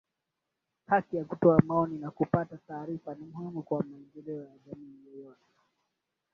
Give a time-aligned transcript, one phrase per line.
[0.87, 5.47] haki ya kutoa maoni na kupata taarifa ni muhimu kwa maendeleo ya jamii yeyote